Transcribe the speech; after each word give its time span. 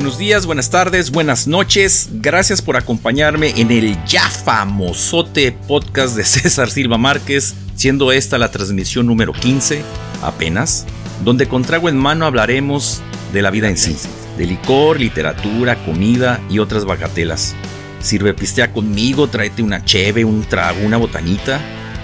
Buenos 0.00 0.16
días, 0.16 0.46
buenas 0.46 0.70
tardes, 0.70 1.10
buenas 1.10 1.46
noches. 1.46 2.08
Gracias 2.10 2.62
por 2.62 2.78
acompañarme 2.78 3.52
en 3.60 3.70
el 3.70 4.02
ya 4.06 4.30
famosote 4.30 5.52
podcast 5.52 6.16
de 6.16 6.24
César 6.24 6.70
Silva 6.70 6.96
Márquez, 6.96 7.54
siendo 7.74 8.10
esta 8.10 8.38
la 8.38 8.50
transmisión 8.50 9.06
número 9.06 9.34
15, 9.34 9.82
apenas, 10.22 10.86
donde 11.22 11.48
con 11.48 11.64
trago 11.64 11.90
en 11.90 11.98
mano 11.98 12.24
hablaremos 12.24 13.02
de 13.34 13.42
la 13.42 13.50
vida 13.50 13.68
en 13.68 13.76
sí, 13.76 13.94
de 14.38 14.46
licor, 14.46 14.98
literatura, 14.98 15.76
comida 15.84 16.40
y 16.48 16.60
otras 16.60 16.86
bagatelas. 16.86 17.54
Sirve 18.00 18.32
pistea 18.32 18.72
conmigo, 18.72 19.28
tráete 19.28 19.62
una 19.62 19.84
cheve, 19.84 20.24
un 20.24 20.44
trago, 20.44 20.80
una 20.80 20.96
botanita, 20.96 21.60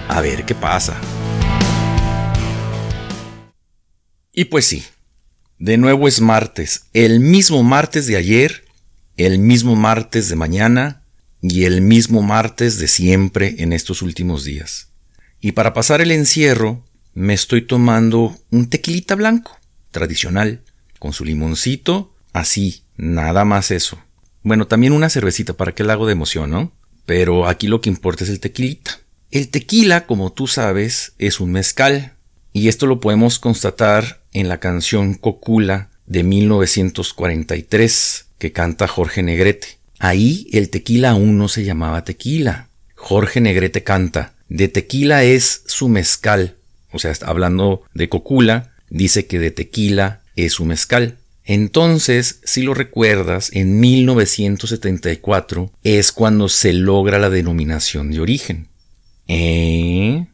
a 0.07 0.21
ver 0.21 0.45
qué 0.45 0.53
pasa. 0.53 0.93
Y 4.31 4.45
pues 4.45 4.67
sí, 4.67 4.85
de 5.59 5.77
nuevo 5.77 6.07
es 6.07 6.21
martes, 6.21 6.85
el 6.93 7.19
mismo 7.19 7.63
martes 7.63 8.05
de 8.07 8.15
ayer, 8.15 8.65
el 9.17 9.39
mismo 9.39 9.75
martes 9.75 10.29
de 10.29 10.35
mañana 10.35 11.03
y 11.41 11.65
el 11.65 11.81
mismo 11.81 12.21
martes 12.21 12.77
de 12.77 12.87
siempre 12.87 13.55
en 13.59 13.73
estos 13.73 14.01
últimos 14.01 14.43
días. 14.43 14.89
Y 15.41 15.53
para 15.53 15.73
pasar 15.73 16.01
el 16.01 16.11
encierro, 16.11 16.83
me 17.13 17.33
estoy 17.33 17.63
tomando 17.63 18.37
un 18.51 18.69
tequilita 18.69 19.15
blanco, 19.15 19.57
tradicional, 19.91 20.61
con 20.99 21.13
su 21.13 21.25
limoncito, 21.25 22.13
así, 22.33 22.83
nada 22.95 23.43
más 23.45 23.71
eso. 23.71 23.99
Bueno, 24.43 24.67
también 24.67 24.93
una 24.93 25.09
cervecita 25.09 25.53
para 25.53 25.73
que 25.73 25.83
el 25.83 25.89
hago 25.89 26.05
de 26.05 26.13
emoción, 26.13 26.51
¿no? 26.51 26.71
Pero 27.05 27.47
aquí 27.47 27.67
lo 27.67 27.81
que 27.81 27.89
importa 27.89 28.23
es 28.23 28.29
el 28.29 28.39
tequilita. 28.39 28.99
El 29.31 29.49
tequila, 29.49 30.05
como 30.05 30.31
tú 30.31 30.47
sabes, 30.47 31.13
es 31.17 31.39
un 31.39 31.51
mezcal, 31.51 32.16
y 32.53 32.67
esto 32.67 32.85
lo 32.85 32.99
podemos 32.99 33.39
constatar 33.39 34.21
en 34.33 34.49
la 34.49 34.59
canción 34.59 35.13
Cocula 35.13 35.89
de 36.05 36.23
1943 36.23 38.25
que 38.37 38.51
canta 38.51 38.87
Jorge 38.87 39.23
Negrete. 39.23 39.77
Ahí 39.99 40.47
el 40.53 40.69
tequila 40.69 41.11
aún 41.11 41.37
no 41.37 41.47
se 41.47 41.63
llamaba 41.63 42.03
tequila. 42.03 42.69
Jorge 42.95 43.41
Negrete 43.41 43.83
canta, 43.83 44.33
de 44.49 44.67
tequila 44.67 45.23
es 45.23 45.63
su 45.65 45.89
mezcal. 45.89 46.55
O 46.91 46.99
sea, 46.99 47.13
hablando 47.25 47.83
de 47.93 48.09
Cocula, 48.09 48.73
dice 48.89 49.27
que 49.27 49.39
de 49.39 49.51
tequila 49.51 50.21
es 50.35 50.53
su 50.53 50.65
mezcal. 50.65 51.17
Entonces, 51.43 52.41
si 52.43 52.61
lo 52.61 52.73
recuerdas, 52.73 53.51
en 53.53 53.79
1974 53.79 55.71
es 55.83 56.11
cuando 56.11 56.49
se 56.49 56.73
logra 56.73 57.19
la 57.19 57.29
denominación 57.29 58.11
de 58.11 58.19
origen. 58.19 58.67
¿Eh? 59.27 60.27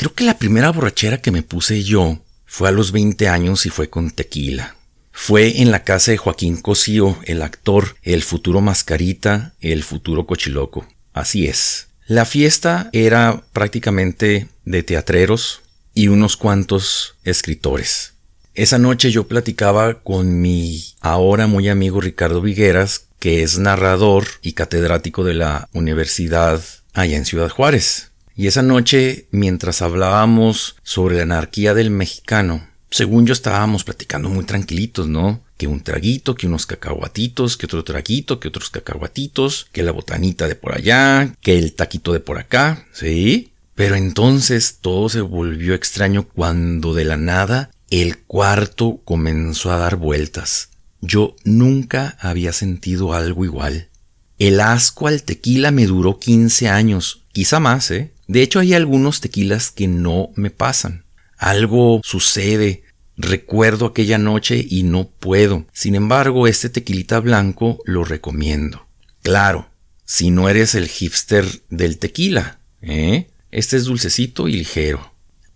Creo 0.00 0.14
que 0.14 0.24
la 0.24 0.38
primera 0.38 0.72
borrachera 0.72 1.20
que 1.20 1.30
me 1.30 1.42
puse 1.42 1.82
yo 1.82 2.20
fue 2.46 2.70
a 2.70 2.72
los 2.72 2.90
20 2.90 3.28
años 3.28 3.66
y 3.66 3.68
fue 3.68 3.90
con 3.90 4.10
tequila. 4.10 4.74
Fue 5.12 5.60
en 5.60 5.70
la 5.70 5.84
casa 5.84 6.10
de 6.10 6.16
Joaquín 6.16 6.56
Cosío, 6.56 7.18
el 7.24 7.42
actor, 7.42 7.96
el 8.02 8.22
futuro 8.22 8.62
mascarita, 8.62 9.52
el 9.60 9.82
futuro 9.82 10.24
cochiloco. 10.24 10.88
Así 11.12 11.46
es. 11.46 11.88
La 12.06 12.24
fiesta 12.24 12.88
era 12.94 13.44
prácticamente 13.52 14.48
de 14.64 14.82
teatreros 14.82 15.60
y 15.92 16.08
unos 16.08 16.38
cuantos 16.38 17.16
escritores. 17.24 18.14
Esa 18.54 18.78
noche 18.78 19.10
yo 19.10 19.28
platicaba 19.28 20.02
con 20.02 20.40
mi 20.40 20.82
ahora 21.02 21.46
muy 21.46 21.68
amigo 21.68 22.00
Ricardo 22.00 22.40
Vigueras, 22.40 23.04
que 23.18 23.42
es 23.42 23.58
narrador 23.58 24.24
y 24.40 24.54
catedrático 24.54 25.24
de 25.24 25.34
la 25.34 25.68
universidad 25.74 26.64
allá 26.94 27.18
en 27.18 27.26
Ciudad 27.26 27.50
Juárez. 27.50 28.09
Y 28.40 28.46
esa 28.46 28.62
noche, 28.62 29.26
mientras 29.32 29.82
hablábamos 29.82 30.76
sobre 30.82 31.16
la 31.16 31.24
anarquía 31.24 31.74
del 31.74 31.90
mexicano, 31.90 32.66
según 32.90 33.26
yo 33.26 33.34
estábamos 33.34 33.84
platicando 33.84 34.30
muy 34.30 34.46
tranquilitos, 34.46 35.08
¿no? 35.08 35.44
Que 35.58 35.66
un 35.66 35.82
traguito, 35.82 36.34
que 36.34 36.46
unos 36.46 36.64
cacahuatitos, 36.64 37.58
que 37.58 37.66
otro 37.66 37.84
traguito, 37.84 38.40
que 38.40 38.48
otros 38.48 38.70
cacahuatitos, 38.70 39.68
que 39.72 39.82
la 39.82 39.92
botanita 39.92 40.48
de 40.48 40.54
por 40.54 40.74
allá, 40.74 41.34
que 41.42 41.58
el 41.58 41.74
taquito 41.74 42.14
de 42.14 42.20
por 42.20 42.38
acá, 42.38 42.86
¿sí? 42.94 43.52
Pero 43.74 43.94
entonces 43.94 44.78
todo 44.80 45.10
se 45.10 45.20
volvió 45.20 45.74
extraño 45.74 46.26
cuando 46.26 46.94
de 46.94 47.04
la 47.04 47.18
nada 47.18 47.70
el 47.90 48.20
cuarto 48.20 49.02
comenzó 49.04 49.70
a 49.70 49.76
dar 49.76 49.96
vueltas. 49.96 50.70
Yo 51.02 51.36
nunca 51.44 52.16
había 52.18 52.54
sentido 52.54 53.12
algo 53.12 53.44
igual. 53.44 53.90
El 54.38 54.60
asco 54.60 55.08
al 55.08 55.24
tequila 55.24 55.72
me 55.72 55.84
duró 55.84 56.18
15 56.18 56.70
años, 56.70 57.24
quizá 57.32 57.60
más, 57.60 57.90
¿eh? 57.90 58.12
De 58.30 58.42
hecho, 58.42 58.60
hay 58.60 58.74
algunos 58.74 59.20
tequilas 59.20 59.72
que 59.72 59.88
no 59.88 60.30
me 60.36 60.50
pasan. 60.50 61.04
Algo 61.36 62.00
sucede. 62.04 62.84
Recuerdo 63.16 63.86
aquella 63.86 64.18
noche 64.18 64.64
y 64.70 64.84
no 64.84 65.08
puedo. 65.08 65.66
Sin 65.72 65.96
embargo, 65.96 66.46
este 66.46 66.68
tequilita 66.68 67.18
blanco 67.18 67.82
lo 67.86 68.04
recomiendo. 68.04 68.86
Claro, 69.24 69.68
si 70.04 70.30
no 70.30 70.48
eres 70.48 70.76
el 70.76 70.86
hipster 70.86 71.44
del 71.70 71.98
tequila, 71.98 72.60
¿eh? 72.82 73.26
Este 73.50 73.76
es 73.76 73.86
dulcecito 73.86 74.46
y 74.46 74.52
ligero. 74.52 75.12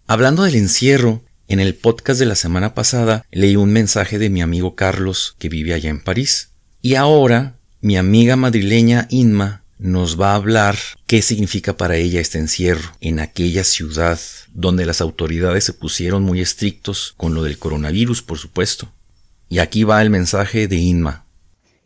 Hablando 0.09 0.43
del 0.43 0.57
encierro, 0.57 1.23
en 1.47 1.61
el 1.61 1.77
podcast 1.77 2.19
de 2.19 2.27
la 2.27 2.35
semana 2.35 2.75
pasada 2.75 3.25
leí 3.31 3.55
un 3.55 3.73
mensaje 3.73 4.19
de 4.19 4.31
mi 4.31 4.43
amigo 4.43 4.75
Carlos 4.75 5.37
que 5.39 5.49
vive 5.49 5.75
allá 5.75 5.91
en 5.91 6.03
París. 6.03 6.51
Y 6.83 6.97
ahora 6.97 7.55
mi 7.81 7.97
amiga 7.97 8.35
madrileña 8.35 9.07
Inma 9.11 9.64
nos 9.85 10.19
va 10.19 10.33
a 10.33 10.37
hablar 10.37 10.77
qué 11.07 11.21
significa 11.21 11.77
para 11.77 11.97
ella 11.97 12.19
este 12.19 12.39
encierro 12.39 12.93
en 13.03 13.21
aquella 13.21 13.65
ciudad 13.65 14.19
donde 14.55 14.87
las 14.87 15.03
autoridades 15.03 15.65
se 15.65 15.75
pusieron 15.75 16.23
muy 16.23 16.41
estrictos 16.41 17.13
con 17.19 17.35
lo 17.35 17.43
del 17.43 17.59
coronavirus, 17.59 18.23
por 18.23 18.39
supuesto. 18.39 18.89
Y 19.51 19.59
aquí 19.59 19.85
va 19.85 20.01
el 20.01 20.09
mensaje 20.09 20.69
de 20.69 20.77
Inma. 20.77 21.27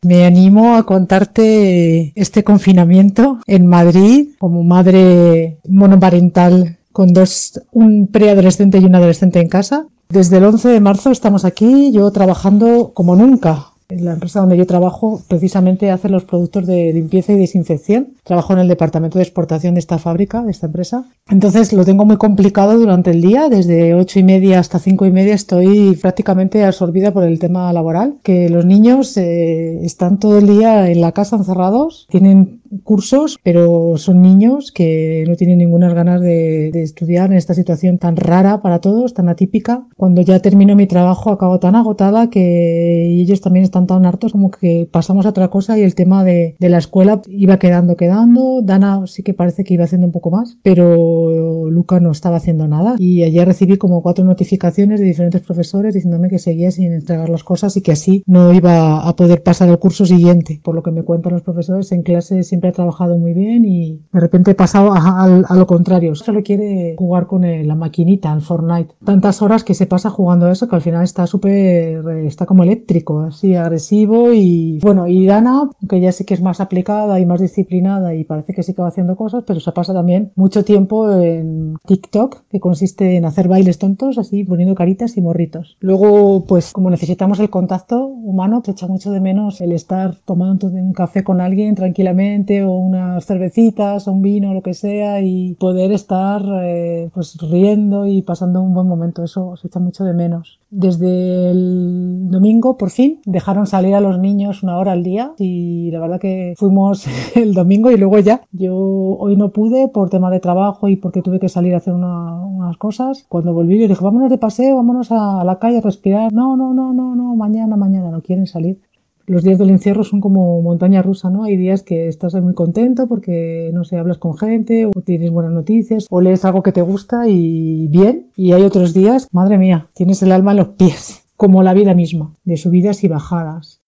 Me 0.02 0.24
animo 0.24 0.76
a 0.76 0.86
contarte 0.86 2.12
este 2.14 2.44
confinamiento 2.44 3.40
en 3.48 3.66
Madrid 3.66 4.28
como 4.38 4.62
madre 4.62 5.58
monoparental 5.68 6.78
con 6.92 7.12
dos, 7.12 7.60
un 7.72 8.06
preadolescente 8.06 8.78
y 8.78 8.84
un 8.84 8.94
adolescente 8.94 9.40
en 9.40 9.48
casa. 9.48 9.88
Desde 10.08 10.36
el 10.36 10.44
11 10.44 10.68
de 10.68 10.80
marzo 10.80 11.10
estamos 11.10 11.44
aquí, 11.44 11.90
yo 11.90 12.08
trabajando 12.12 12.92
como 12.94 13.16
nunca, 13.16 13.72
la 13.88 14.12
empresa 14.12 14.40
donde 14.40 14.58
yo 14.58 14.66
trabajo 14.66 15.22
precisamente 15.28 15.90
hace 15.90 16.10
los 16.10 16.24
productos 16.24 16.66
de 16.66 16.92
limpieza 16.92 17.32
y 17.32 17.38
desinfección. 17.38 18.08
Trabajo 18.22 18.52
en 18.52 18.58
el 18.58 18.68
departamento 18.68 19.18
de 19.18 19.24
exportación 19.24 19.74
de 19.74 19.80
esta 19.80 19.98
fábrica, 19.98 20.42
de 20.42 20.50
esta 20.50 20.66
empresa. 20.66 21.04
Entonces 21.30 21.72
lo 21.72 21.86
tengo 21.86 22.04
muy 22.04 22.18
complicado 22.18 22.78
durante 22.78 23.12
el 23.12 23.22
día. 23.22 23.48
Desde 23.48 23.94
ocho 23.94 24.18
y 24.18 24.24
media 24.24 24.58
hasta 24.58 24.78
cinco 24.78 25.06
y 25.06 25.10
media 25.10 25.34
estoy 25.34 25.96
prácticamente 25.96 26.64
absorbida 26.64 27.12
por 27.12 27.24
el 27.24 27.38
tema 27.38 27.72
laboral. 27.72 28.16
Que 28.22 28.50
los 28.50 28.66
niños 28.66 29.16
eh, 29.16 29.80
están 29.82 30.18
todo 30.18 30.36
el 30.36 30.46
día 30.46 30.90
en 30.90 31.00
la 31.00 31.12
casa 31.12 31.36
encerrados, 31.36 32.06
tienen 32.10 32.57
cursos, 32.84 33.38
pero 33.42 33.96
son 33.96 34.22
niños 34.22 34.72
que 34.72 35.24
no 35.28 35.36
tienen 35.36 35.58
ninguna 35.58 35.92
ganas 35.92 36.20
de, 36.20 36.70
estudiar 36.74 37.30
en 37.30 37.36
esta 37.36 37.54
situación 37.54 37.98
tan 37.98 38.16
rara 38.16 38.62
para 38.62 38.80
todos, 38.80 39.14
tan 39.14 39.28
atípica. 39.28 39.86
Cuando 39.96 40.22
ya 40.22 40.40
termino 40.40 40.76
mi 40.76 40.86
trabajo 40.86 41.30
acabo 41.30 41.58
tan 41.58 41.74
agotada 41.74 42.30
que 42.30 43.06
ellos 43.20 43.40
también 43.40 43.64
están 43.64 43.86
tan 43.86 44.06
hartos 44.06 44.32
como 44.32 44.50
que 44.50 44.88
pasamos 44.90 45.26
a 45.26 45.30
otra 45.30 45.48
cosa 45.48 45.78
y 45.78 45.82
el 45.82 45.94
tema 45.94 46.24
de, 46.24 46.56
de 46.58 46.68
la 46.68 46.78
escuela 46.78 47.20
iba 47.26 47.58
quedando, 47.58 47.96
quedando. 47.96 48.62
Dana 48.62 49.06
sí 49.06 49.22
que 49.22 49.34
parece 49.34 49.64
que 49.64 49.74
iba 49.74 49.84
haciendo 49.84 50.06
un 50.06 50.12
poco 50.12 50.30
más, 50.30 50.58
pero 50.62 51.68
Luca 51.70 52.00
no 52.00 52.10
estaba 52.10 52.36
haciendo 52.36 52.68
nada. 52.68 52.96
Y 52.98 53.22
ayer 53.22 53.46
recibí 53.46 53.76
como 53.76 54.02
cuatro 54.02 54.24
notificaciones 54.24 55.00
de 55.00 55.06
diferentes 55.06 55.42
profesores 55.42 55.94
diciéndome 55.94 56.28
que 56.28 56.38
seguía 56.38 56.70
sin 56.70 56.92
entregar 56.92 57.28
las 57.28 57.44
cosas 57.44 57.76
y 57.76 57.82
que 57.82 57.92
así 57.92 58.22
no 58.26 58.52
iba 58.52 59.08
a 59.08 59.16
poder 59.16 59.42
pasar 59.42 59.68
al 59.68 59.78
curso 59.78 60.06
siguiente. 60.06 60.60
Por 60.62 60.74
lo 60.74 60.82
que 60.82 60.90
me 60.90 61.02
cuentan 61.02 61.32
los 61.32 61.42
profesores 61.42 61.90
en 61.92 62.02
clase 62.02 62.42
siempre 62.42 62.57
ha 62.66 62.72
trabajado 62.72 63.16
muy 63.16 63.34
bien 63.34 63.64
y 63.64 64.00
de 64.12 64.20
repente 64.20 64.50
he 64.50 64.54
pasado 64.54 64.92
a, 64.92 65.54
lo 65.54 65.66
contrario. 65.66 66.16
Solo 66.16 66.42
quiere 66.42 66.96
jugar 66.98 67.26
con 67.28 67.42
la 67.66 67.74
maquinita, 67.76 68.32
el 68.32 68.40
Fortnite. 68.40 68.94
Tantas 69.04 69.40
horas 69.42 69.62
que 69.62 69.74
se 69.74 69.86
pasa 69.86 70.10
jugando 70.10 70.50
eso 70.50 70.68
que 70.68 70.74
al 70.74 70.82
final 70.82 71.04
está 71.04 71.26
súper, 71.26 72.06
está 72.24 72.46
como 72.46 72.64
eléctrico, 72.64 73.20
así 73.20 73.54
agresivo 73.54 74.32
y 74.32 74.80
bueno, 74.82 75.06
y 75.06 75.26
Dana, 75.26 75.70
que 75.88 76.00
ya 76.00 76.10
sí 76.10 76.24
que 76.24 76.34
es 76.34 76.42
más 76.42 76.60
aplicada 76.60 77.20
y 77.20 77.26
más 77.26 77.40
disciplinada 77.40 78.14
y 78.14 78.24
parece 78.24 78.54
que 78.54 78.62
sí 78.62 78.74
que 78.74 78.82
va 78.82 78.88
haciendo 78.88 79.14
cosas, 79.14 79.44
pero 79.46 79.60
se 79.60 79.72
pasa 79.72 79.92
también 79.92 80.32
mucho 80.34 80.64
tiempo 80.64 81.10
en 81.20 81.76
TikTok, 81.86 82.42
que 82.50 82.60
consiste 82.60 83.16
en 83.16 83.24
hacer 83.24 83.48
bailes 83.48 83.78
tontos, 83.78 84.18
así 84.18 84.44
poniendo 84.44 84.74
caritas 84.74 85.16
y 85.16 85.20
morritos. 85.20 85.76
Luego, 85.80 86.44
pues 86.46 86.72
como 86.72 86.90
necesitamos 86.90 87.40
el 87.40 87.50
contacto 87.50 88.06
humano, 88.06 88.62
se 88.64 88.72
echa 88.72 88.86
mucho 88.86 89.10
de 89.10 89.20
menos 89.20 89.60
el 89.60 89.72
estar 89.72 90.16
tomando 90.24 90.68
un 90.68 90.92
café 90.92 91.24
con 91.24 91.40
alguien 91.40 91.74
tranquilamente 91.74 92.47
o 92.64 92.72
unas 92.72 93.26
cervecitas 93.26 94.06
un 94.06 94.22
vino 94.22 94.54
lo 94.54 94.62
que 94.62 94.74
sea 94.74 95.20
y 95.20 95.54
poder 95.54 95.92
estar 95.92 96.42
eh, 96.62 97.10
pues 97.12 97.36
riendo 97.40 98.06
y 98.06 98.22
pasando 98.22 98.62
un 98.62 98.74
buen 98.74 98.86
momento. 98.86 99.22
Eso 99.22 99.56
se 99.56 99.68
echa 99.68 99.80
mucho 99.80 100.04
de 100.04 100.14
menos. 100.14 100.60
Desde 100.70 101.50
el 101.50 102.30
domingo, 102.30 102.76
por 102.76 102.90
fin, 102.90 103.20
dejaron 103.24 103.66
salir 103.66 103.94
a 103.94 104.00
los 104.00 104.18
niños 104.18 104.62
una 104.62 104.78
hora 104.78 104.92
al 104.92 105.02
día 105.02 105.32
y 105.38 105.90
la 105.90 106.00
verdad 106.00 106.20
que 106.20 106.54
fuimos 106.56 107.06
el 107.34 107.54
domingo 107.54 107.90
y 107.90 107.96
luego 107.96 108.18
ya. 108.18 108.42
Yo 108.52 108.76
hoy 108.76 109.36
no 109.36 109.50
pude 109.50 109.88
por 109.88 110.10
tema 110.10 110.30
de 110.30 110.40
trabajo 110.40 110.88
y 110.88 110.96
porque 110.96 111.22
tuve 111.22 111.40
que 111.40 111.48
salir 111.48 111.74
a 111.74 111.78
hacer 111.78 111.94
unas 111.94 112.76
cosas. 112.76 113.24
Cuando 113.28 113.52
volví, 113.52 113.78
yo 113.80 113.88
dije, 113.88 114.04
vámonos 114.04 114.30
de 114.30 114.38
paseo, 114.38 114.76
vámonos 114.76 115.12
a 115.12 115.44
la 115.44 115.58
calle 115.58 115.78
a 115.78 115.82
respirar. 115.82 116.32
No, 116.32 116.56
no, 116.56 116.74
no, 116.74 116.92
no, 116.92 117.14
no, 117.14 117.34
mañana, 117.36 117.76
mañana, 117.76 118.10
no 118.10 118.22
quieren 118.22 118.46
salir 118.46 118.80
los 119.28 119.44
días 119.44 119.58
del 119.58 119.70
encierro 119.70 120.04
son 120.04 120.20
como 120.20 120.60
montaña 120.62 121.02
rusa, 121.02 121.30
¿no? 121.30 121.44
Hay 121.44 121.56
días 121.56 121.82
que 121.82 122.08
estás 122.08 122.34
muy 122.34 122.54
contento 122.54 123.06
porque, 123.06 123.70
no 123.72 123.84
sé, 123.84 123.96
hablas 123.96 124.18
con 124.18 124.36
gente 124.36 124.86
o 124.86 124.90
tienes 125.02 125.30
buenas 125.30 125.52
noticias 125.52 126.06
o 126.10 126.20
lees 126.20 126.44
algo 126.44 126.62
que 126.62 126.72
te 126.72 126.82
gusta 126.82 127.28
y 127.28 127.88
bien. 127.88 128.30
Y 128.36 128.52
hay 128.52 128.62
otros 128.62 128.94
días, 128.94 129.28
madre 129.32 129.58
mía, 129.58 129.88
tienes 129.94 130.22
el 130.22 130.32
alma 130.32 130.52
en 130.52 130.56
los 130.58 130.68
pies, 130.68 131.24
como 131.36 131.62
la 131.62 131.74
vida 131.74 131.94
misma, 131.94 132.34
de 132.44 132.56
subidas 132.56 133.04
y 133.04 133.08
bajadas. 133.08 133.82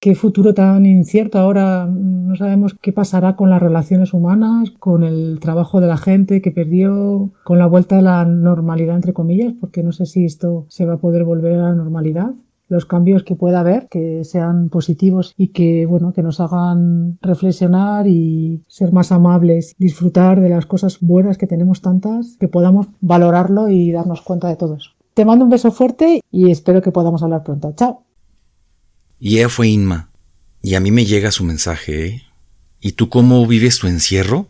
Qué 0.00 0.16
futuro 0.16 0.52
tan 0.52 0.84
incierto 0.84 1.38
ahora. 1.38 1.86
No 1.86 2.34
sabemos 2.34 2.74
qué 2.82 2.92
pasará 2.92 3.36
con 3.36 3.50
las 3.50 3.62
relaciones 3.62 4.12
humanas, 4.12 4.72
con 4.72 5.04
el 5.04 5.38
trabajo 5.40 5.80
de 5.80 5.86
la 5.86 5.96
gente 5.96 6.42
que 6.42 6.50
perdió, 6.50 7.30
con 7.44 7.58
la 7.58 7.66
vuelta 7.66 7.98
a 7.98 8.02
la 8.02 8.24
normalidad, 8.24 8.96
entre 8.96 9.12
comillas, 9.12 9.54
porque 9.60 9.84
no 9.84 9.92
sé 9.92 10.06
si 10.06 10.24
esto 10.24 10.66
se 10.68 10.86
va 10.86 10.94
a 10.94 10.98
poder 10.98 11.22
volver 11.22 11.54
a 11.54 11.68
la 11.68 11.74
normalidad 11.74 12.34
los 12.72 12.86
cambios 12.86 13.22
que 13.22 13.36
pueda 13.36 13.60
haber, 13.60 13.86
que 13.88 14.24
sean 14.24 14.70
positivos 14.70 15.34
y 15.36 15.48
que, 15.48 15.84
bueno, 15.84 16.14
que 16.14 16.22
nos 16.22 16.40
hagan 16.40 17.18
reflexionar 17.20 18.06
y 18.08 18.64
ser 18.66 18.92
más 18.92 19.12
amables, 19.12 19.74
disfrutar 19.78 20.40
de 20.40 20.48
las 20.48 20.64
cosas 20.64 20.98
buenas 21.00 21.36
que 21.36 21.46
tenemos 21.46 21.82
tantas, 21.82 22.38
que 22.40 22.48
podamos 22.48 22.86
valorarlo 23.02 23.68
y 23.68 23.92
darnos 23.92 24.22
cuenta 24.22 24.48
de 24.48 24.56
todo 24.56 24.76
eso. 24.76 24.90
Te 25.12 25.26
mando 25.26 25.44
un 25.44 25.50
beso 25.50 25.70
fuerte 25.70 26.22
y 26.30 26.50
espero 26.50 26.80
que 26.80 26.92
podamos 26.92 27.22
hablar 27.22 27.44
pronto. 27.44 27.74
Chao. 27.76 28.06
Y 29.20 29.36
ella 29.36 29.50
fue 29.50 29.68
Inma. 29.68 30.10
Y 30.62 30.74
a 30.74 30.80
mí 30.80 30.90
me 30.90 31.04
llega 31.04 31.30
su 31.30 31.44
mensaje, 31.44 32.06
¿eh? 32.06 32.22
¿Y 32.80 32.92
tú 32.92 33.10
cómo 33.10 33.46
vives 33.46 33.78
tu 33.80 33.86
encierro? 33.86 34.48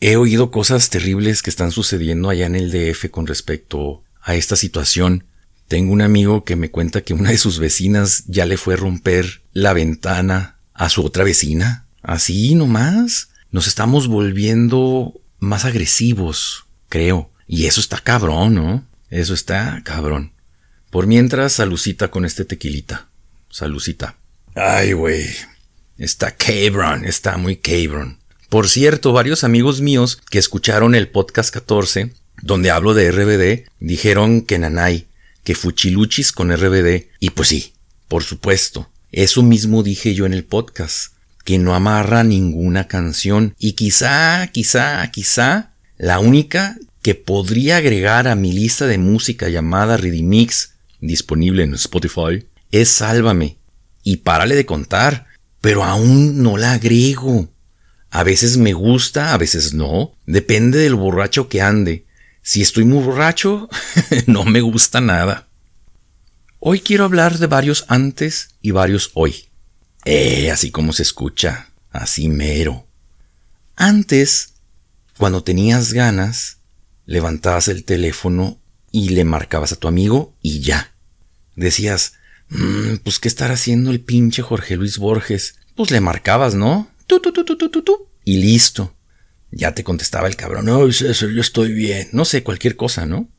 He 0.00 0.16
oído 0.16 0.50
cosas 0.50 0.90
terribles 0.90 1.42
que 1.42 1.48
están 1.48 1.70
sucediendo 1.70 2.28
allá 2.28 2.46
en 2.46 2.54
el 2.54 2.70
DF 2.70 3.10
con 3.10 3.26
respecto 3.26 4.02
a 4.20 4.34
esta 4.34 4.56
situación 4.56 5.24
tengo 5.68 5.92
un 5.92 6.02
amigo 6.02 6.44
que 6.44 6.56
me 6.56 6.70
cuenta 6.70 7.02
que 7.02 7.14
una 7.14 7.30
de 7.30 7.38
sus 7.38 7.58
vecinas 7.58 8.24
ya 8.26 8.46
le 8.46 8.56
fue 8.56 8.74
a 8.74 8.78
romper 8.78 9.42
la 9.52 9.72
ventana 9.72 10.58
a 10.74 10.88
su 10.88 11.04
otra 11.04 11.24
vecina. 11.24 11.86
Así 12.02 12.54
nomás. 12.54 13.30
Nos 13.50 13.66
estamos 13.66 14.06
volviendo 14.06 15.14
más 15.38 15.64
agresivos, 15.64 16.66
creo. 16.88 17.30
Y 17.46 17.66
eso 17.66 17.80
está 17.80 17.98
cabrón, 17.98 18.54
¿no? 18.54 18.86
Eso 19.10 19.34
está 19.34 19.80
cabrón. 19.84 20.32
Por 20.90 21.06
mientras, 21.06 21.54
salucita 21.54 22.08
con 22.08 22.24
este 22.24 22.44
tequilita. 22.44 23.08
Salucita. 23.50 24.16
Ay, 24.54 24.92
güey. 24.92 25.26
Está 25.98 26.32
cabrón, 26.32 27.04
está 27.04 27.36
muy 27.38 27.56
cabrón. 27.56 28.18
Por 28.48 28.68
cierto, 28.68 29.12
varios 29.12 29.42
amigos 29.42 29.80
míos 29.80 30.20
que 30.30 30.38
escucharon 30.38 30.94
el 30.94 31.08
podcast 31.08 31.52
14, 31.52 32.12
donde 32.42 32.70
hablo 32.70 32.94
de 32.94 33.10
RBD, 33.10 33.68
dijeron 33.80 34.42
que 34.42 34.58
Nanay 34.58 35.05
que 35.46 35.54
Fuchiluchis 35.54 36.32
con 36.32 36.54
RBD. 36.54 37.06
Y 37.20 37.30
pues 37.30 37.48
sí, 37.48 37.72
por 38.08 38.24
supuesto. 38.24 38.90
Eso 39.12 39.44
mismo 39.44 39.84
dije 39.84 40.12
yo 40.12 40.26
en 40.26 40.34
el 40.34 40.42
podcast, 40.42 41.12
que 41.44 41.58
no 41.58 41.76
amarra 41.76 42.24
ninguna 42.24 42.88
canción. 42.88 43.54
Y 43.56 43.74
quizá, 43.74 44.48
quizá, 44.48 45.08
quizá, 45.12 45.70
la 45.98 46.18
única 46.18 46.76
que 47.00 47.14
podría 47.14 47.76
agregar 47.76 48.26
a 48.26 48.34
mi 48.34 48.52
lista 48.52 48.88
de 48.88 48.98
música 48.98 49.48
llamada 49.48 49.96
Redimix, 49.96 50.72
disponible 51.00 51.62
en 51.62 51.74
Spotify, 51.74 52.44
es 52.72 52.88
Sálvame. 52.88 53.56
Y 54.02 54.18
párale 54.18 54.56
de 54.56 54.66
contar, 54.66 55.26
pero 55.60 55.84
aún 55.84 56.42
no 56.42 56.56
la 56.56 56.72
agrego. 56.72 57.48
A 58.10 58.24
veces 58.24 58.56
me 58.56 58.72
gusta, 58.72 59.32
a 59.32 59.38
veces 59.38 59.74
no, 59.74 60.12
depende 60.26 60.80
del 60.80 60.96
borracho 60.96 61.48
que 61.48 61.62
ande. 61.62 62.05
Si 62.46 62.62
estoy 62.62 62.84
muy 62.84 63.02
borracho, 63.02 63.68
no 64.28 64.44
me 64.44 64.60
gusta 64.60 65.00
nada. 65.00 65.48
Hoy 66.60 66.78
quiero 66.78 67.04
hablar 67.04 67.38
de 67.38 67.48
varios 67.48 67.84
antes 67.88 68.50
y 68.62 68.70
varios 68.70 69.10
hoy. 69.14 69.48
Eh, 70.04 70.52
así 70.52 70.70
como 70.70 70.92
se 70.92 71.02
escucha, 71.02 71.72
así 71.90 72.28
mero. 72.28 72.86
Antes, 73.74 74.54
cuando 75.18 75.42
tenías 75.42 75.92
ganas, 75.92 76.58
levantabas 77.04 77.66
el 77.66 77.82
teléfono 77.82 78.60
y 78.92 79.08
le 79.08 79.24
marcabas 79.24 79.72
a 79.72 79.76
tu 79.76 79.88
amigo 79.88 80.32
y 80.40 80.60
ya. 80.60 80.94
Decías, 81.56 82.12
mmm, 82.50 82.98
pues 83.02 83.18
qué 83.18 83.26
estará 83.26 83.54
haciendo 83.54 83.90
el 83.90 83.98
pinche 83.98 84.42
Jorge 84.42 84.76
Luis 84.76 84.98
Borges. 84.98 85.56
Pues 85.74 85.90
le 85.90 86.00
marcabas, 86.00 86.54
¿no? 86.54 86.88
Tu, 87.08 87.18
tu, 87.18 87.32
tu, 87.32 87.44
tu, 87.44 87.56
tu, 87.56 87.82
tu, 87.82 88.08
y 88.24 88.36
listo. 88.36 88.95
Ya 89.56 89.74
te 89.74 89.84
contestaba 89.84 90.28
el 90.28 90.36
cabrón, 90.36 90.66
no, 90.66 90.92
César, 90.92 91.30
yo 91.30 91.40
estoy 91.40 91.72
bien. 91.72 92.08
No 92.12 92.26
sé, 92.26 92.42
cualquier 92.42 92.76
cosa, 92.76 93.06
¿no? 93.06 93.30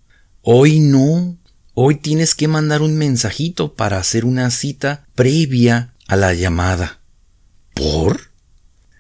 Hoy 0.42 0.80
no. 0.80 1.38
Hoy 1.76 1.94
tienes 1.94 2.34
que 2.34 2.48
mandar 2.48 2.82
un 2.82 2.98
mensajito 2.98 3.76
para 3.76 4.00
hacer 4.00 4.26
una 4.26 4.50
cita 4.50 5.06
previa 5.14 5.94
a 6.08 6.16
la 6.16 6.34
llamada. 6.34 7.02
¿Por? 7.76 8.32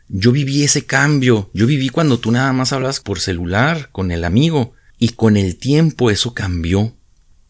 Yo 0.07 0.31
viví 0.31 0.63
ese 0.63 0.85
cambio. 0.85 1.49
Yo 1.55 1.65
viví 1.65 1.89
cuando 1.89 2.19
tú 2.19 2.31
nada 2.31 2.53
más 2.53 2.71
hablas 2.71 2.99
por 2.99 3.19
celular 3.19 3.89
con 3.91 4.11
el 4.11 4.23
amigo. 4.23 4.73
Y 4.99 5.09
con 5.09 5.37
el 5.37 5.57
tiempo 5.57 6.11
eso 6.11 6.35
cambió. 6.35 6.95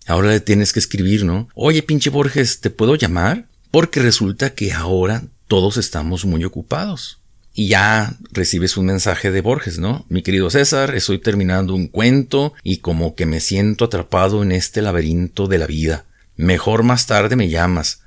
Ahora 0.06 0.30
le 0.30 0.40
tienes 0.40 0.72
que 0.72 0.80
escribir, 0.80 1.26
¿no? 1.26 1.50
Oye, 1.56 1.84
pinche 1.84 2.10
Borges, 2.10 2.62
¿te 2.62 2.70
puedo 2.70 2.96
llamar? 2.96 3.50
Porque 3.70 4.02
resulta 4.02 4.54
que 4.54 4.72
ahora 4.72 5.26
todos 5.50 5.76
estamos 5.76 6.24
muy 6.24 6.46
ocupados 6.46 7.20
y 7.58 7.70
ya 7.70 8.16
recibes 8.32 8.78
un 8.78 8.86
mensaje 8.86 9.32
de 9.32 9.42
Borges, 9.42 9.80
¿no? 9.80 10.06
Mi 10.10 10.22
querido 10.22 10.52
César, 10.52 10.94
estoy 10.94 11.18
terminando 11.18 11.74
un 11.74 11.88
cuento 11.88 12.54
y 12.62 12.78
como 12.78 13.16
que 13.16 13.26
me 13.26 13.40
siento 13.40 13.86
atrapado 13.86 14.44
en 14.44 14.52
este 14.52 14.84
laberinto 14.84 15.48
de 15.48 15.58
la 15.58 15.66
vida. 15.66 16.06
Mejor 16.36 16.84
más 16.84 17.08
tarde 17.08 17.36
me 17.36 17.50
llamas. 17.50 18.02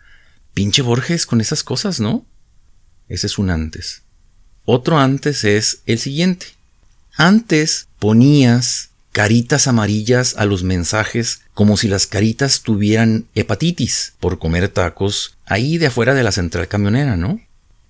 Pinche 0.55 0.82
Borges 0.82 1.26
con 1.26 1.41
esas 1.41 1.64
cosas, 1.64 1.99
¿no? 1.99 2.25
Ese 3.08 3.26
es 3.26 3.38
un 3.38 3.50
antes. 3.50 4.02
Otro 4.67 5.00
antes 5.00 5.43
es 5.43 5.81
el 5.85 5.99
siguiente. 5.99 6.46
Antes 7.17 7.88
ponías 7.99 8.91
caritas 9.11 9.67
amarillas 9.67 10.37
a 10.37 10.44
los 10.44 10.62
mensajes 10.62 11.41
como 11.55 11.76
si 11.76 11.88
las 11.88 12.06
caritas 12.06 12.62
tuvieran 12.62 13.26
hepatitis 13.35 14.12
por 14.20 14.38
comer 14.38 14.69
tacos 14.69 15.37
ahí 15.44 15.76
de 15.76 15.88
afuera 15.88 16.14
de 16.14 16.23
la 16.23 16.31
central 16.31 16.69
camionera, 16.69 17.17
¿no? 17.17 17.41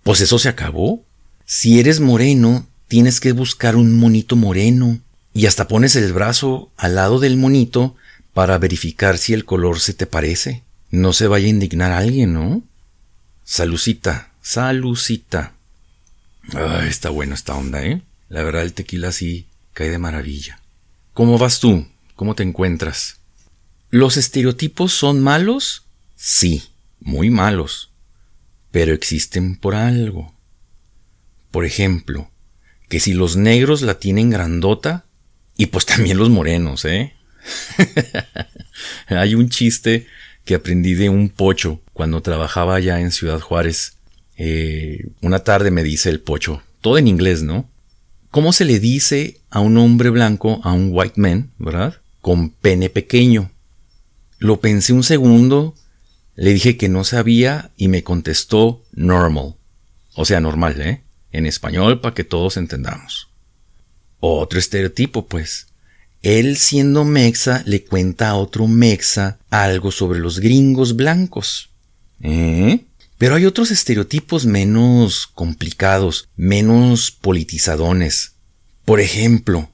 Pues 0.05 0.23
eso 0.23 0.39
se 0.39 0.49
acabó. 0.49 1.05
Si 1.53 1.81
eres 1.81 1.99
moreno, 1.99 2.69
tienes 2.87 3.19
que 3.19 3.33
buscar 3.33 3.75
un 3.75 3.99
monito 3.99 4.37
moreno 4.37 5.01
y 5.35 5.47
hasta 5.47 5.67
pones 5.67 5.97
el 5.97 6.13
brazo 6.13 6.71
al 6.77 6.95
lado 6.95 7.19
del 7.19 7.37
monito 7.37 7.97
para 8.33 8.57
verificar 8.59 9.19
si 9.19 9.33
el 9.33 9.45
color 9.45 9.81
se 9.81 9.93
te 9.93 10.07
parece. 10.07 10.63
No 10.93 11.13
se 11.13 11.27
vaya 11.27 11.47
a 11.47 11.51
indignar 11.51 11.91
alguien, 11.91 12.35
¿no? 12.35 12.63
Salucita, 13.43 14.31
salucita. 14.41 15.55
Ah, 16.55 16.85
está 16.87 17.11
bueno 17.11 17.35
esta 17.35 17.57
onda, 17.57 17.85
¿eh? 17.85 18.01
La 18.29 18.45
verdad 18.45 18.63
el 18.63 18.73
tequila 18.73 19.11
sí 19.11 19.49
cae 19.73 19.91
de 19.91 19.99
maravilla. 19.99 20.61
¿Cómo 21.15 21.37
vas 21.37 21.59
tú? 21.59 21.85
¿Cómo 22.15 22.37
te 22.37 22.45
encuentras? 22.45 23.17
¿Los 23.91 24.17
estereotipos 24.17 24.93
son 24.93 25.21
malos? 25.21 25.83
Sí, 26.15 26.63
muy 27.01 27.29
malos. 27.29 27.91
Pero 28.71 28.95
existen 28.95 29.57
por 29.57 29.75
algo. 29.75 30.33
Por 31.51 31.65
ejemplo, 31.65 32.31
que 32.89 33.01
si 33.01 33.13
los 33.13 33.37
negros 33.37 33.83
la 33.83 33.99
tienen 33.99 34.31
grandota, 34.31 35.05
y 35.57 35.67
pues 35.67 35.87
también 35.87 36.19
los 36.19 36.31
morenos, 36.31 36.85
¿eh? 36.85 37.15
Hay 39.09 39.35
un 39.35 39.49
chiste 39.49 40.07
que 40.45 40.55
aprendí 40.55 40.95
de 40.95 41.09
un 41.09 41.29
pocho 41.29 41.81
cuando 41.93 42.23
trabajaba 42.23 42.77
allá 42.77 43.01
en 43.01 43.11
Ciudad 43.11 43.41
Juárez. 43.41 43.95
Eh, 44.37 45.07
una 45.21 45.41
tarde 45.41 45.71
me 45.71 45.83
dice 45.83 46.09
el 46.09 46.21
pocho, 46.21 46.63
todo 46.81 46.99
en 46.99 47.09
inglés, 47.09 47.43
¿no? 47.43 47.69
¿Cómo 48.31 48.53
se 48.53 48.65
le 48.65 48.79
dice 48.79 49.41
a 49.51 49.61
un 49.61 49.77
hombre 49.77 50.11
blanco, 50.11 50.61
a 50.65 50.73
un 50.73 50.91
white 50.93 51.21
man, 51.21 51.51
verdad? 51.59 52.01
Con 52.21 52.51
pene 52.51 52.89
pequeño. 52.89 53.51
Lo 54.39 54.61
pensé 54.61 54.93
un 54.93 55.03
segundo, 55.03 55.75
le 56.37 56.53
dije 56.53 56.77
que 56.77 56.89
no 56.89 57.05
sabía 57.05 57.71
y 57.77 57.89
me 57.89 58.03
contestó 58.03 58.83
normal. 58.93 59.57
O 60.15 60.25
sea, 60.25 60.41
normal, 60.41 60.81
¿eh? 60.81 61.03
En 61.33 61.47
español 61.47 62.01
para 62.01 62.15
que 62.15 62.25
todos 62.25 62.57
entendamos. 62.57 63.29
Otro 64.21 64.59
estereotipo, 64.59 65.27
pues. 65.27 65.69
Él 66.23 66.59
siendo 66.59 67.05
mexa 67.05 67.63
le 67.65 67.85
cuenta 67.85 68.29
a 68.29 68.35
otro 68.35 68.67
mexa 68.67 69.39
algo 69.49 69.91
sobre 69.91 70.19
los 70.19 70.39
gringos 70.39 70.97
blancos. 70.97 71.71
¿Eh? 72.21 72.85
Pero 73.17 73.35
hay 73.35 73.47
otros 73.47 73.71
estereotipos 73.71 74.45
menos 74.45 75.27
complicados, 75.27 76.29
menos 76.37 77.11
politizadones. 77.11 78.33
Por 78.85 79.01
ejemplo, 79.01 79.71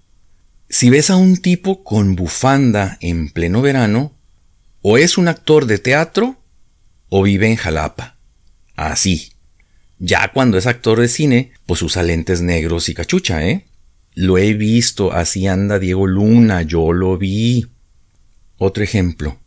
si 0.68 0.90
ves 0.90 1.10
a 1.10 1.16
un 1.16 1.36
tipo 1.36 1.84
con 1.84 2.16
bufanda 2.16 2.98
en 3.00 3.30
pleno 3.30 3.62
verano, 3.62 4.12
o 4.82 4.98
es 4.98 5.18
un 5.18 5.26
actor 5.26 5.66
de 5.66 5.78
teatro 5.78 6.36
o 7.08 7.22
vive 7.22 7.48
en 7.48 7.56
Jalapa. 7.56 8.16
Así, 8.76 9.32
ya 9.98 10.30
cuando 10.32 10.58
es 10.58 10.66
actor 10.66 11.00
de 11.00 11.08
cine, 11.08 11.52
pues 11.66 11.82
usa 11.82 12.02
lentes 12.02 12.42
negros 12.42 12.88
y 12.88 12.94
cachucha, 12.94 13.46
¿eh? 13.46 13.66
Lo 14.14 14.38
he 14.38 14.54
visto, 14.54 15.12
así 15.12 15.46
anda 15.46 15.78
Diego 15.78 16.06
Luna, 16.06 16.62
yo 16.62 16.92
lo 16.92 17.18
vi. 17.18 17.66
Otro 18.56 18.82
ejemplo. 18.82 19.38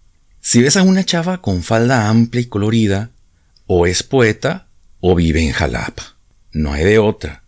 Si 0.41 0.62
ves 0.62 0.77
a 0.77 0.84
una 0.84 1.03
chava 1.03 1.41
con 1.41 1.63
falda 1.63 2.10
amplia 2.10 2.41
y 2.41 2.46
colorida, 2.46 3.12
O 3.72 3.86
es 3.86 4.01
poeta 4.01 4.68
o 5.00 5.13
vive 5.13 5.46
en 5.46 5.51
Jalapa. 5.51 6.15
No 6.51 6.74
hay 6.74 6.84
de 6.84 6.98
otra. 6.98 7.44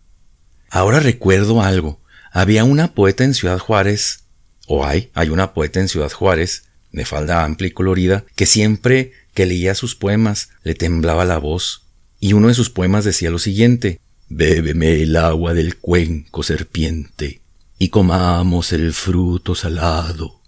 Ahora 0.70 1.00
recuerdo 1.00 1.62
algo. 1.62 2.00
Había 2.30 2.62
una 2.64 2.94
poeta 2.94 3.24
en 3.24 3.34
Ciudad 3.34 3.58
Juárez, 3.58 4.24
o 4.66 4.86
hay, 4.86 5.10
hay 5.14 5.28
una 5.28 5.52
poeta 5.52 5.80
en 5.80 5.88
Ciudad 5.88 6.10
Juárez, 6.10 6.64
de 6.92 7.04
falda 7.04 7.44
amplia 7.44 7.68
y 7.68 7.72
colorida, 7.72 8.24
que 8.36 8.46
siempre 8.46 9.12
que 9.34 9.46
leía 9.46 9.74
sus 9.74 9.96
poemas 9.96 10.50
le 10.62 10.74
temblaba 10.74 11.24
la 11.24 11.38
voz, 11.38 11.82
y 12.22 12.34
uno 12.34 12.46
de 12.46 12.54
sus 12.54 12.70
poemas 12.70 13.04
decía 13.04 13.30
lo 13.30 13.40
siguiente 13.40 14.00
Bébeme 14.28 15.02
el 15.02 15.16
agua 15.16 15.54
del 15.54 15.76
cuenco 15.76 16.44
serpiente, 16.44 17.40
y 17.78 17.88
comamos 17.88 18.72
el 18.72 18.94
fruto 18.94 19.56
salado. 19.56 20.40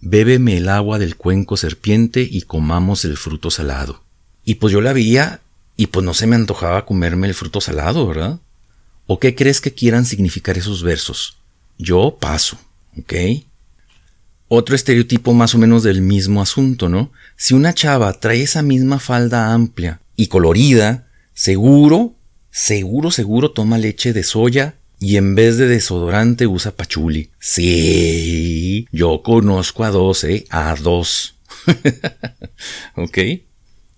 Bébeme 0.00 0.56
el 0.56 0.70
agua 0.70 0.98
del 0.98 1.16
cuenco 1.16 1.58
serpiente 1.58 2.26
y 2.28 2.42
comamos 2.42 3.04
el 3.04 3.18
fruto 3.18 3.50
salado. 3.50 4.02
Y 4.46 4.54
pues 4.54 4.72
yo 4.72 4.80
la 4.80 4.94
veía 4.94 5.42
y 5.76 5.88
pues 5.88 6.04
no 6.06 6.14
se 6.14 6.26
me 6.26 6.36
antojaba 6.36 6.86
comerme 6.86 7.28
el 7.28 7.34
fruto 7.34 7.60
salado, 7.60 8.06
¿verdad? 8.06 8.40
¿O 9.06 9.20
qué 9.20 9.34
crees 9.34 9.60
que 9.60 9.74
quieran 9.74 10.06
significar 10.06 10.56
esos 10.56 10.82
versos? 10.82 11.36
Yo 11.78 12.16
paso, 12.18 12.58
¿ok? 12.98 13.12
Otro 14.48 14.74
estereotipo 14.74 15.34
más 15.34 15.54
o 15.54 15.58
menos 15.58 15.82
del 15.82 16.00
mismo 16.00 16.40
asunto, 16.40 16.88
¿no? 16.88 17.12
Si 17.36 17.52
una 17.52 17.74
chava 17.74 18.10
trae 18.14 18.42
esa 18.42 18.62
misma 18.62 18.98
falda 18.98 19.52
amplia 19.52 20.00
y 20.16 20.28
colorida, 20.28 21.06
seguro, 21.40 22.16
seguro, 22.50 23.10
seguro 23.10 23.52
toma 23.52 23.78
leche 23.78 24.12
de 24.12 24.24
soya 24.24 24.74
y 24.98 25.16
en 25.16 25.34
vez 25.34 25.56
de 25.56 25.68
desodorante 25.68 26.46
usa 26.46 26.76
pachuli. 26.76 27.30
Sí, 27.38 28.86
yo 28.92 29.22
conozco 29.22 29.84
a 29.84 29.90
dos, 29.90 30.24
¿eh? 30.24 30.44
A 30.50 30.74
dos. 30.74 31.36
¿Ok? 32.94 33.18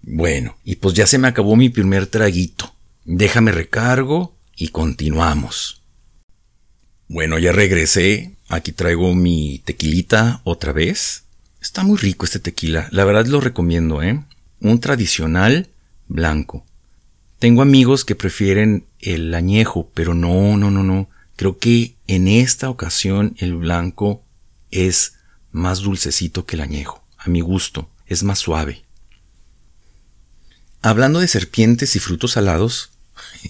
Bueno, 0.03 0.57
y 0.63 0.77
pues 0.77 0.95
ya 0.95 1.09
se 1.09 1.19
me 1.19 1.27
acabó 1.27 1.57
mi 1.57 1.69
primer 1.69 2.07
traguito. 2.07 2.73
Déjame 3.05 3.51
recargo 3.51 4.37
y 4.57 4.69
continuamos. 4.69 5.83
Bueno, 7.09 7.41
ya 7.41 7.51
regresé. 7.51 8.37
Aquí 8.49 8.71
traigo 8.71 9.17
mi 9.17 9.61
tequilita 9.65 10.43
otra 10.45 10.73
vez. 10.73 11.25
Está 11.61 11.83
muy 11.83 11.99
rico 11.99 12.25
este 12.25 12.39
tequila. 12.39 12.87
La 12.93 13.05
verdad 13.05 13.27
lo 13.27 13.41
recomiendo, 13.41 14.01
¿eh? 14.01 14.23
Un 14.61 14.79
tradicional 14.79 15.71
blanco. 16.07 16.65
Tengo 17.43 17.63
amigos 17.63 18.05
que 18.05 18.15
prefieren 18.15 18.87
el 19.01 19.35
añejo, 19.35 19.91
pero 19.95 20.15
no, 20.15 20.57
no, 20.57 20.71
no, 20.71 20.85
no. 20.85 21.11
Creo 21.35 21.59
que 21.59 21.97
en 22.07 22.29
esta 22.29 22.71
ocasión 22.71 23.35
el 23.37 23.57
blanco 23.57 24.23
es 24.71 25.15
más 25.51 25.81
dulcecito 25.81 26.47
que 26.47 26.55
el 26.55 26.63
añejo. 26.63 27.05
A 27.19 27.29
mi 27.29 27.41
gusto, 27.41 27.91
es 28.07 28.23
más 28.23 28.39
suave. 28.39 28.85
Hablando 30.83 31.19
de 31.19 31.27
serpientes 31.27 31.97
y 31.97 31.99
frutos 31.99 32.31
salados, 32.31 32.93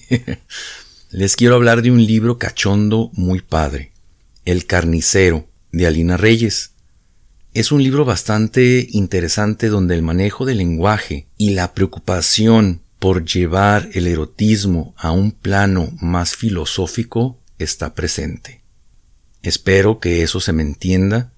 les 1.10 1.36
quiero 1.36 1.54
hablar 1.54 1.82
de 1.82 1.90
un 1.90 2.02
libro 2.02 2.38
cachondo 2.38 3.10
muy 3.12 3.42
padre, 3.42 3.92
El 4.46 4.64
carnicero, 4.64 5.46
de 5.70 5.86
Alina 5.86 6.16
Reyes. 6.16 6.70
Es 7.52 7.70
un 7.72 7.82
libro 7.82 8.06
bastante 8.06 8.88
interesante 8.92 9.68
donde 9.68 9.94
el 9.94 10.00
manejo 10.00 10.46
del 10.46 10.56
lenguaje 10.56 11.26
y 11.36 11.50
la 11.50 11.74
preocupación 11.74 12.80
por 13.02 13.24
llevar 13.24 13.88
el 13.94 14.06
erotismo 14.06 14.94
a 14.96 15.10
un 15.10 15.32
plano 15.32 15.90
más 16.00 16.36
filosófico 16.36 17.36
está 17.58 17.96
presente. 17.96 18.62
Espero 19.42 19.98
que 19.98 20.22
eso 20.22 20.38
se 20.38 20.52
me 20.52 20.62
entienda 20.62 21.32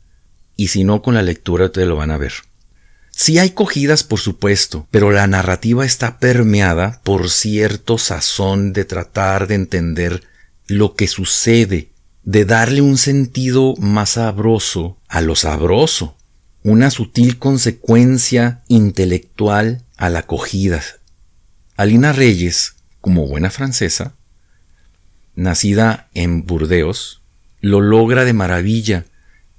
y 0.57 0.69
si 0.69 0.85
no 0.85 1.01
con 1.01 1.15
la 1.15 1.23
lectura 1.23 1.65
ustedes 1.65 1.89
lo 1.89 1.97
van 1.97 2.11
a 2.11 2.19
ver. 2.19 2.35
Sí 3.13 3.39
hay 3.39 3.53
cogidas, 3.53 4.05
por 4.05 4.21
supuesto, 4.21 4.87
pero 4.91 5.11
la 5.11 5.27
narrativa 5.27 5.87
está 5.87 6.19
permeada 6.19 7.01
por 7.03 7.31
cierto 7.31 7.97
sazón 7.97 8.75
de 8.75 8.85
tratar 8.85 9.47
de 9.47 9.55
entender 9.55 10.23
lo 10.67 10.95
que 10.95 11.07
sucede, 11.07 11.93
de 12.25 12.45
darle 12.45 12.83
un 12.83 12.99
sentido 12.99 13.75
más 13.79 14.11
sabroso 14.11 14.99
a 15.09 15.23
lo 15.23 15.35
sabroso, 15.35 16.19
una 16.63 16.91
sutil 16.91 17.39
consecuencia 17.39 18.63
intelectual 18.69 19.83
a 19.97 20.11
la 20.11 20.19
acogida, 20.19 20.83
Alina 21.77 22.13
Reyes, 22.13 22.77
como 23.01 23.27
buena 23.27 23.51
francesa, 23.51 24.15
nacida 25.35 26.09
en 26.15 26.47
Burdeos, 26.47 27.21
lo 27.61 27.81
logra 27.81 28.25
de 28.25 28.33
maravilla 28.33 29.07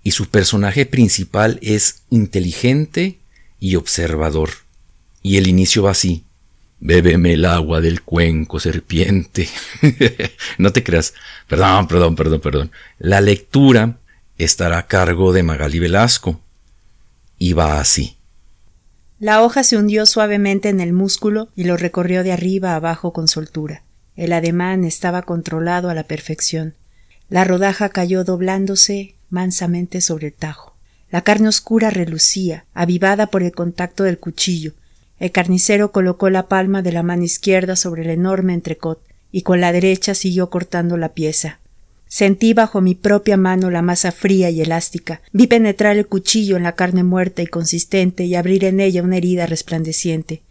y 0.02 0.12
su 0.12 0.30
personaje 0.30 0.86
principal 0.86 1.60
es 1.62 2.04
inteligente 2.10 3.20
y 3.60 3.76
observador. 3.76 4.50
Y 5.22 5.38
el 5.38 5.48
inicio 5.48 5.84
va 5.84 5.92
así. 5.92 6.24
Bébeme 6.80 7.34
el 7.34 7.46
agua 7.46 7.82
del 7.82 8.02
cuenco, 8.02 8.60
serpiente. 8.60 9.50
no 10.58 10.72
te 10.72 10.84
creas. 10.84 11.16
Perdón, 11.48 11.88
perdón, 11.88 12.16
perdón, 12.16 12.40
perdón. 12.42 12.72
La 13.00 13.20
lectura 13.22 13.98
estará 14.38 14.78
a 14.78 14.88
cargo 14.88 15.34
de 15.34 15.44
Magali 15.44 15.80
Velasco. 15.80 16.40
Y 17.40 17.54
va 17.54 17.80
así. 17.80 18.15
La 19.20 19.42
hoja 19.44 19.64
se 19.64 19.78
hundió 19.78 20.06
suavemente 20.06 20.68
en 20.68 20.82
el 20.82 20.92
músculo 20.92 21.48
y 21.56 21.64
lo 21.64 21.78
recorrió 21.78 22.22
de 22.24 22.34
arriba 22.34 22.72
a 22.72 22.76
abajo 22.76 23.14
con 23.14 23.30
soltura. 23.30 23.84
El 24.18 24.34
ademán 24.34 24.84
estaba 24.84 25.22
controlado 25.22 25.90
a 25.90 25.94
la 25.94 26.04
perfección. 26.04 26.74
La 27.30 27.46
rodaja 27.46 27.90
cayó 27.90 28.26
doblándose 28.26 29.16
mansamente 29.30 30.02
sobre 30.02 30.28
el 30.28 30.34
tajo. 30.34 30.76
La 31.10 31.22
carne 31.22 31.48
oscura 31.48 31.90
relucía, 31.90 32.66
avivada 32.74 33.28
por 33.28 33.42
el 33.42 33.54
contacto 33.54 34.04
del 34.04 34.20
cuchillo. 34.20 34.74
El 35.18 35.32
carnicero 35.32 35.94
colocó 35.94 36.30
la 36.30 36.48
palma 36.48 36.82
de 36.82 36.92
la 36.92 37.04
mano 37.04 37.24
izquierda 37.24 37.78
sobre 37.78 38.04
el 38.04 38.10
enorme 38.10 38.54
entrecot 38.54 39.02
y 39.32 39.44
con 39.44 39.62
la 39.62 39.72
derecha 39.72 40.14
siguió 40.14 40.50
cortando 40.50 40.98
la 40.98 41.14
pieza. 41.14 41.60
Sentí 42.18 42.54
bajo 42.54 42.80
mi 42.80 42.96
propia 42.96 43.36
mano 43.36 43.70
la 43.70 43.82
masa 43.82 44.14
fría 44.14 44.50
y 44.50 44.62
elástica. 44.62 45.20
Vi 45.34 45.48
penetrar 45.48 45.98
el 45.98 46.08
cuchillo 46.08 46.56
en 46.56 46.64
la 46.64 46.72
carne 46.72 47.04
muerta 47.04 47.42
y 47.42 47.48
consistente 47.48 48.24
y 48.24 48.36
abrir 48.36 48.64
en 48.64 48.80
ella 48.80 49.04
una 49.04 49.18
herida 49.18 49.48
resplandeciente. 49.48 50.42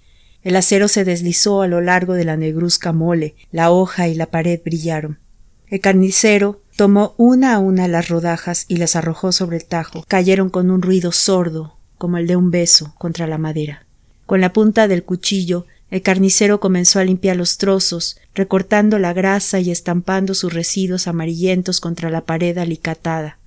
El 0.42 0.56
acero 0.56 0.88
se 0.88 1.06
deslizó 1.06 1.62
a 1.62 1.66
lo 1.66 1.80
largo 1.80 2.12
de 2.12 2.26
la 2.26 2.36
negruzca 2.36 2.92
mole, 2.92 3.34
la 3.50 3.70
hoja 3.70 4.08
y 4.08 4.14
la 4.14 4.26
pared 4.26 4.60
brillaron. 4.62 5.20
El 5.68 5.80
carnicero 5.80 6.60
tomó 6.76 7.14
una 7.16 7.54
a 7.54 7.60
una 7.60 7.88
las 7.88 8.10
rodajas 8.10 8.66
y 8.68 8.76
las 8.76 8.94
arrojó 8.94 9.32
sobre 9.32 9.56
el 9.56 9.64
tajo. 9.64 10.04
Cayeron 10.06 10.50
con 10.50 10.70
un 10.70 10.82
ruido 10.82 11.12
sordo, 11.12 11.78
como 11.96 12.18
el 12.18 12.26
de 12.26 12.36
un 12.36 12.50
beso, 12.50 12.94
contra 12.98 13.26
la 13.26 13.38
madera. 13.38 13.86
Con 14.26 14.42
la 14.42 14.52
punta 14.52 14.86
del 14.86 15.02
cuchillo 15.02 15.64
el 15.90 16.02
carnicero 16.02 16.60
comenzó 16.60 16.98
a 16.98 17.04
limpiar 17.04 17.36
los 17.36 17.58
trozos, 17.58 18.16
recortando 18.34 18.98
la 18.98 19.12
grasa 19.12 19.60
y 19.60 19.70
estampando 19.70 20.34
sus 20.34 20.52
residuos 20.52 21.06
amarillentos 21.06 21.80
contra 21.80 22.10
la 22.10 22.22
pared 22.22 22.56
alicatada. 22.58 23.38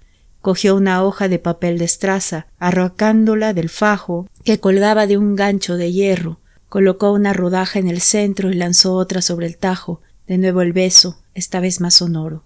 Cogió 0.41 0.75
una 0.75 1.03
hoja 1.03 1.27
de 1.27 1.39
papel 1.39 1.77
de 1.77 1.85
estraza, 1.85 2.47
arrancándola 2.57 3.53
del 3.53 3.69
fajo 3.69 4.29
que 4.43 4.59
colgaba 4.59 5.07
de 5.07 5.17
un 5.17 5.35
gancho 5.35 5.75
de 5.75 5.91
hierro, 5.91 6.39
colocó 6.69 7.11
una 7.11 7.33
rodaja 7.33 7.79
en 7.79 7.87
el 7.87 8.01
centro 8.01 8.51
y 8.51 8.55
lanzó 8.55 8.93
otra 8.93 9.21
sobre 9.21 9.47
el 9.47 9.57
tajo, 9.57 10.01
de 10.27 10.37
nuevo 10.37 10.61
el 10.61 10.73
beso, 10.73 11.19
esta 11.33 11.59
vez 11.59 11.81
más 11.81 11.95
sonoro. 11.95 12.43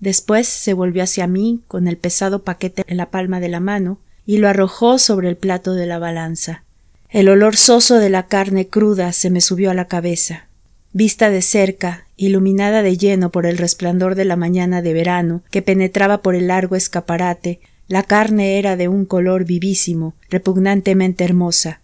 Después 0.00 0.48
se 0.48 0.74
volvió 0.74 1.02
hacia 1.02 1.26
mí 1.26 1.62
con 1.68 1.88
el 1.88 1.96
pesado 1.96 2.42
paquete 2.42 2.84
en 2.86 2.96
la 2.96 3.10
palma 3.10 3.40
de 3.40 3.48
la 3.48 3.60
mano 3.60 3.98
y 4.24 4.38
lo 4.38 4.48
arrojó 4.48 4.98
sobre 4.98 5.28
el 5.28 5.36
plato 5.36 5.74
de 5.74 5.86
la 5.86 5.98
balanza. 5.98 6.64
El 7.12 7.28
olor 7.28 7.56
soso 7.56 7.96
de 7.96 8.08
la 8.08 8.28
carne 8.28 8.68
cruda 8.68 9.12
se 9.12 9.30
me 9.30 9.40
subió 9.40 9.72
a 9.72 9.74
la 9.74 9.86
cabeza. 9.86 10.46
Vista 10.92 11.28
de 11.28 11.42
cerca, 11.42 12.06
iluminada 12.16 12.84
de 12.84 12.96
lleno 12.96 13.30
por 13.30 13.46
el 13.46 13.58
resplandor 13.58 14.14
de 14.14 14.24
la 14.24 14.36
mañana 14.36 14.80
de 14.80 14.92
verano 14.92 15.42
que 15.50 15.60
penetraba 15.60 16.22
por 16.22 16.36
el 16.36 16.46
largo 16.46 16.76
escaparate, 16.76 17.58
la 17.88 18.04
carne 18.04 18.60
era 18.60 18.76
de 18.76 18.86
un 18.86 19.06
color 19.06 19.44
vivísimo, 19.44 20.14
repugnantemente 20.28 21.24
hermosa. 21.24 21.80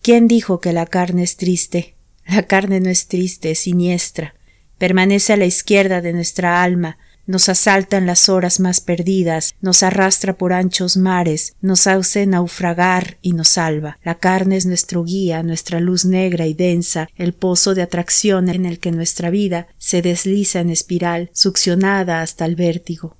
¿Quién 0.00 0.28
dijo 0.28 0.60
que 0.60 0.72
la 0.72 0.86
carne 0.86 1.24
es 1.24 1.36
triste? 1.36 1.94
La 2.24 2.44
carne 2.44 2.78
no 2.78 2.88
es 2.88 3.08
triste, 3.08 3.50
es 3.50 3.58
siniestra. 3.58 4.36
Permanece 4.78 5.32
a 5.32 5.36
la 5.36 5.46
izquierda 5.46 6.00
de 6.00 6.12
nuestra 6.12 6.62
alma, 6.62 6.98
nos 7.28 7.48
asaltan 7.50 8.06
las 8.06 8.28
horas 8.28 8.58
más 8.58 8.80
perdidas, 8.80 9.54
nos 9.60 9.84
arrastra 9.84 10.32
por 10.32 10.54
anchos 10.54 10.96
mares, 10.96 11.54
nos 11.60 11.86
hace 11.86 12.26
naufragar 12.26 13.18
y 13.20 13.34
nos 13.34 13.50
salva. 13.50 13.98
La 14.02 14.16
carne 14.16 14.56
es 14.56 14.64
nuestro 14.64 15.04
guía, 15.04 15.42
nuestra 15.42 15.78
luz 15.78 16.06
negra 16.06 16.46
y 16.46 16.54
densa, 16.54 17.08
el 17.16 17.34
pozo 17.34 17.74
de 17.74 17.82
atracción 17.82 18.48
en 18.48 18.64
el 18.64 18.80
que 18.80 18.92
nuestra 18.92 19.28
vida 19.28 19.68
se 19.76 20.00
desliza 20.00 20.60
en 20.60 20.70
espiral, 20.70 21.30
succionada 21.34 22.22
hasta 22.22 22.46
el 22.46 22.56
vértigo. 22.56 23.16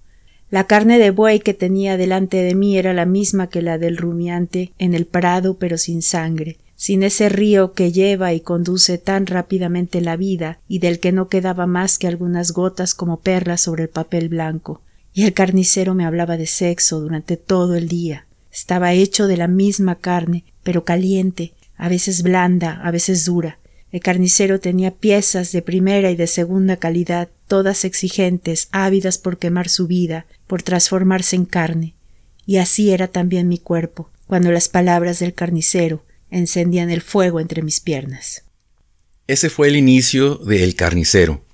La 0.51 0.65
carne 0.65 0.99
de 0.99 1.11
buey 1.11 1.41
que 1.41 1.53
tenía 1.53 1.99
delante 1.99 2.39
de 2.39 2.55
mí 2.55 2.79
era 2.79 2.95
la 2.95 3.05
misma 3.05 3.51
que 3.51 3.61
la 3.61 3.77
del 3.77 3.99
rumiante 3.99 4.73
en 4.79 4.95
el 4.95 5.05
prado 5.05 5.59
pero 5.59 5.77
sin 5.77 6.01
sangre 6.01 6.57
sin 6.79 7.03
ese 7.03 7.29
río 7.29 7.73
que 7.73 7.91
lleva 7.91 8.33
y 8.33 8.41
conduce 8.41 8.99
tan 8.99 9.27
rápidamente 9.27 10.01
la 10.01 10.17
vida 10.17 10.61
y 10.69 10.79
del 10.79 11.01
que 11.01 11.11
no 11.11 11.29
quedaba 11.29 11.67
más 11.67 11.99
que 11.99 12.07
algunas 12.07 12.53
gotas 12.53 12.95
como 12.95 13.19
perlas 13.19 13.63
sobre 13.63 13.83
el 13.83 13.89
papel 13.89 14.29
blanco. 14.29 14.81
Y 15.13 15.25
el 15.25 15.33
carnicero 15.33 15.97
me 15.97 16.07
hablaba 16.07 16.37
de 16.37 16.47
sexo 16.47 17.01
durante 17.01 17.37
todo 17.37 17.75
el 17.75 17.89
día. 17.89 18.27
Estaba 18.53 18.93
hecho 18.93 19.27
de 19.27 19.37
la 19.37 19.49
misma 19.49 19.97
carne, 19.97 20.45
pero 20.63 20.85
caliente, 20.85 21.53
a 21.77 21.89
veces 21.89 22.23
blanda, 22.23 22.81
a 22.85 22.93
veces 22.93 23.25
dura. 23.25 23.59
El 23.91 23.99
carnicero 23.99 24.61
tenía 24.61 24.93
piezas 24.93 25.51
de 25.51 25.63
primera 25.63 26.13
y 26.13 26.17
de 26.17 26.29
segunda 26.29 26.77
calidad, 26.77 27.29
todas 27.49 27.85
exigentes, 27.85 28.69
ávidas 28.71 29.19
por 29.19 29.39
quemar 29.39 29.69
su 29.69 29.89
vida, 29.89 30.27
por 30.47 30.63
transformarse 30.63 31.35
en 31.35 31.45
carne. 31.45 31.95
Y 32.47 32.59
así 32.59 32.93
era 32.93 33.09
también 33.09 33.49
mi 33.49 33.59
cuerpo, 33.59 34.11
cuando 34.29 34.53
las 34.53 34.69
palabras 34.69 35.19
del 35.19 35.35
carnicero 35.35 36.05
encendían 36.31 36.91
el 36.91 37.03
fuego 37.03 37.41
entre 37.41 37.63
mis 37.63 37.81
piernas. 37.81 38.45
Ese 39.27 39.51
fue 39.51 39.69
el 39.69 39.77
inicio 39.77 40.37
de 40.37 40.65
El 40.65 40.75
carnicero. 40.75 41.45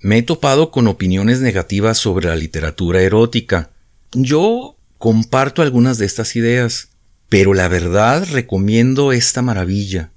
Me 0.00 0.18
he 0.18 0.22
topado 0.22 0.70
con 0.70 0.86
opiniones 0.86 1.40
negativas 1.40 1.98
sobre 1.98 2.28
la 2.28 2.36
literatura 2.36 3.02
erótica. 3.02 3.70
Yo 4.12 4.76
comparto 4.96 5.62
algunas 5.62 5.98
de 5.98 6.06
estas 6.06 6.36
ideas, 6.36 6.90
pero 7.28 7.52
la 7.52 7.68
verdad 7.68 8.26
recomiendo 8.30 9.12
esta 9.12 9.42
maravilla. 9.42 10.12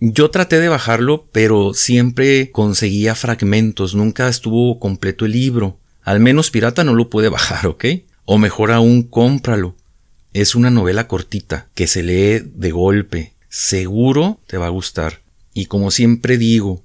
Yo 0.00 0.30
traté 0.30 0.58
de 0.58 0.68
bajarlo, 0.68 1.28
pero 1.30 1.74
siempre 1.74 2.50
conseguía 2.50 3.14
fragmentos, 3.14 3.94
nunca 3.94 4.28
estuvo 4.28 4.80
completo 4.80 5.26
el 5.26 5.32
libro. 5.32 5.78
Al 6.02 6.18
menos 6.18 6.50
pirata 6.50 6.82
no 6.82 6.94
lo 6.94 7.08
puede 7.10 7.28
bajar, 7.28 7.66
¿ok? 7.66 7.84
O 8.24 8.38
mejor 8.38 8.72
aún, 8.72 9.02
cómpralo. 9.02 9.76
Es 10.32 10.54
una 10.54 10.70
novela 10.70 11.08
cortita, 11.08 11.68
que 11.74 11.86
se 11.86 12.02
lee 12.02 12.42
de 12.54 12.70
golpe. 12.70 13.34
Seguro 13.48 14.40
te 14.46 14.56
va 14.56 14.66
a 14.66 14.70
gustar. 14.70 15.20
Y 15.52 15.66
como 15.66 15.90
siempre 15.90 16.38
digo, 16.38 16.82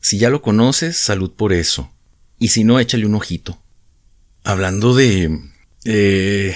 si 0.00 0.18
ya 0.18 0.30
lo 0.30 0.42
conoces, 0.42 0.96
salud 0.96 1.32
por 1.32 1.52
eso. 1.52 1.92
Y 2.38 2.48
si 2.48 2.64
no, 2.64 2.80
échale 2.80 3.06
un 3.06 3.14
ojito. 3.14 3.62
Hablando 4.42 4.94
de... 4.94 5.38
Eh, 5.84 6.54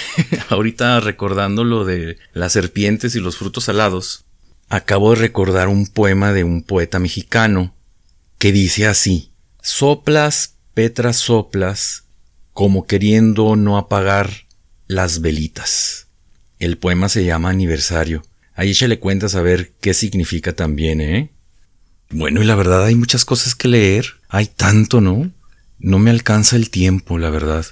ahorita 0.48 1.00
recordando 1.00 1.64
lo 1.64 1.84
de 1.84 2.18
las 2.32 2.52
serpientes 2.52 3.14
y 3.14 3.20
los 3.20 3.36
frutos 3.36 3.64
salados, 3.64 4.24
acabo 4.68 5.10
de 5.10 5.20
recordar 5.20 5.68
un 5.68 5.86
poema 5.86 6.32
de 6.32 6.44
un 6.44 6.62
poeta 6.62 6.98
mexicano 6.98 7.74
que 8.38 8.52
dice 8.52 8.86
así, 8.86 9.30
soplas, 9.62 10.54
Petras 10.74 11.16
soplas, 11.16 12.04
como 12.52 12.86
queriendo 12.86 13.56
no 13.56 13.78
apagar 13.78 14.45
las 14.86 15.20
velitas. 15.20 16.06
El 16.58 16.78
poema 16.78 17.08
se 17.08 17.24
llama 17.24 17.50
Aniversario. 17.50 18.24
Ahí 18.54 18.72
le 18.72 18.98
cuentas 18.98 19.34
a 19.34 19.42
ver 19.42 19.72
qué 19.80 19.92
significa 19.94 20.54
también, 20.54 21.00
¿eh? 21.00 21.30
Bueno, 22.10 22.42
y 22.42 22.46
la 22.46 22.54
verdad 22.54 22.84
hay 22.84 22.94
muchas 22.94 23.24
cosas 23.24 23.54
que 23.54 23.68
leer. 23.68 24.14
Hay 24.28 24.46
tanto, 24.46 25.00
¿no? 25.00 25.30
No 25.78 25.98
me 25.98 26.10
alcanza 26.10 26.56
el 26.56 26.70
tiempo, 26.70 27.18
la 27.18 27.30
verdad. 27.30 27.66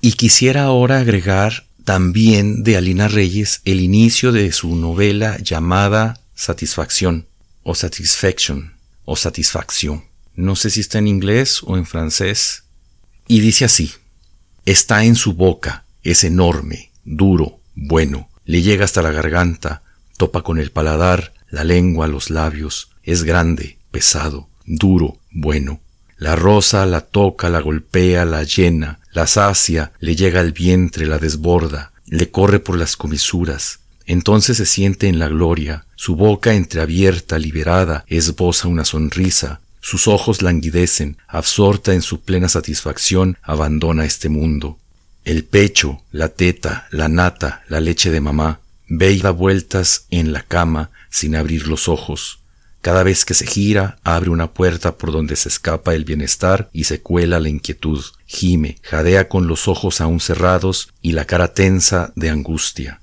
Y 0.00 0.12
quisiera 0.12 0.64
ahora 0.64 0.98
agregar 0.98 1.66
también 1.84 2.64
de 2.64 2.76
Alina 2.76 3.08
Reyes 3.08 3.62
el 3.64 3.80
inicio 3.80 4.32
de 4.32 4.52
su 4.52 4.76
novela 4.76 5.38
llamada 5.38 6.20
satisfacción 6.34 7.26
o 7.62 7.74
satisfaction 7.74 8.74
o 9.04 9.16
satisfacción. 9.16 10.04
No 10.34 10.56
sé 10.56 10.68
si 10.68 10.80
está 10.80 10.98
en 10.98 11.08
inglés 11.08 11.62
o 11.62 11.78
en 11.78 11.86
francés. 11.86 12.64
Y 13.26 13.40
dice 13.40 13.64
así, 13.64 13.92
está 14.66 15.04
en 15.04 15.14
su 15.14 15.32
boca, 15.32 15.85
es 16.10 16.24
enorme, 16.24 16.90
duro, 17.04 17.60
bueno, 17.74 18.28
le 18.44 18.62
llega 18.62 18.84
hasta 18.84 19.02
la 19.02 19.10
garganta, 19.10 19.82
topa 20.16 20.42
con 20.42 20.58
el 20.58 20.70
paladar, 20.70 21.32
la 21.50 21.64
lengua, 21.64 22.06
los 22.06 22.30
labios, 22.30 22.90
es 23.02 23.24
grande, 23.24 23.78
pesado, 23.90 24.48
duro, 24.64 25.18
bueno. 25.30 25.80
La 26.18 26.34
rosa 26.34 26.86
la 26.86 27.02
toca, 27.02 27.50
la 27.50 27.60
golpea, 27.60 28.24
la 28.24 28.42
llena, 28.42 29.00
la 29.12 29.26
sacia, 29.26 29.92
le 30.00 30.16
llega 30.16 30.40
al 30.40 30.52
vientre, 30.52 31.06
la 31.06 31.18
desborda, 31.18 31.92
le 32.06 32.30
corre 32.30 32.58
por 32.58 32.78
las 32.78 32.96
comisuras, 32.96 33.80
entonces 34.06 34.56
se 34.56 34.66
siente 34.66 35.08
en 35.08 35.18
la 35.18 35.28
gloria, 35.28 35.84
su 35.96 36.14
boca 36.14 36.54
entreabierta, 36.54 37.38
liberada, 37.38 38.04
esboza 38.06 38.68
una 38.68 38.84
sonrisa, 38.84 39.60
sus 39.80 40.08
ojos 40.08 40.42
languidecen, 40.42 41.18
absorta 41.28 41.92
en 41.92 42.02
su 42.02 42.20
plena 42.20 42.48
satisfacción, 42.48 43.36
abandona 43.42 44.04
este 44.04 44.28
mundo. 44.28 44.78
El 45.26 45.42
pecho, 45.42 46.04
la 46.12 46.28
teta, 46.28 46.86
la 46.92 47.08
nata, 47.08 47.64
la 47.66 47.80
leche 47.80 48.12
de 48.12 48.20
mamá, 48.20 48.60
ve 48.86 49.10
y 49.10 49.18
da 49.18 49.32
vueltas 49.32 50.06
en 50.10 50.32
la 50.32 50.42
cama 50.42 50.92
sin 51.10 51.34
abrir 51.34 51.66
los 51.66 51.88
ojos. 51.88 52.38
Cada 52.80 53.02
vez 53.02 53.24
que 53.24 53.34
se 53.34 53.44
gira, 53.44 53.98
abre 54.04 54.30
una 54.30 54.52
puerta 54.52 54.96
por 54.96 55.10
donde 55.10 55.34
se 55.34 55.48
escapa 55.48 55.96
el 55.96 56.04
bienestar 56.04 56.70
y 56.72 56.84
se 56.84 57.00
cuela 57.00 57.40
la 57.40 57.48
inquietud. 57.48 58.04
Gime, 58.26 58.78
jadea 58.82 59.28
con 59.28 59.48
los 59.48 59.66
ojos 59.66 60.00
aún 60.00 60.20
cerrados 60.20 60.92
y 61.02 61.10
la 61.10 61.24
cara 61.24 61.52
tensa 61.52 62.12
de 62.14 62.30
angustia. 62.30 63.00